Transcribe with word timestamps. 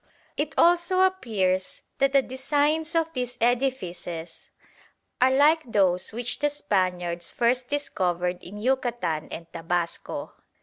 It 0.35 0.55
also 0.57 1.01
appears 1.01 1.83
that 1.99 2.11
the 2.11 2.23
designs 2.23 2.95
of 2.95 3.13
these 3.13 3.37
edifices 3.39 4.49
are 5.21 5.29
like 5.29 5.61
those 5.71 6.11
which 6.11 6.39
the 6.39 6.49
Spaniards 6.49 7.29
first 7.29 7.69
discovered 7.69 8.41
in 8.41 8.57
Yucatan 8.57 9.27
and 9.29 9.45
Tabasco." 9.53 10.33